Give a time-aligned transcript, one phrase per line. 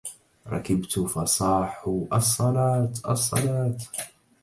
[0.47, 3.77] ركبت فصاحوا الصلاة الصلاة